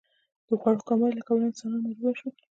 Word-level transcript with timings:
د 0.47 0.49
خوړو 0.61 0.85
کموالي 0.87 1.15
له 1.17 1.23
کبله 1.27 1.45
انسانان 1.49 1.81
مجبور 1.85 2.13
شول. 2.19 2.33